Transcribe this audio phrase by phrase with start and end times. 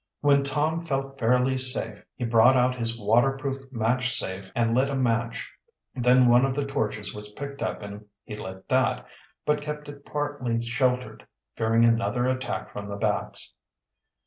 [0.21, 4.95] When Tom felt fairly safe he brought out his waterproof match safe and lit a
[4.95, 5.47] match.
[5.93, 9.05] Then one of the torches was picked up and he lit that,
[9.45, 13.53] but kept it partly sheltered, fearing another attack from the bats.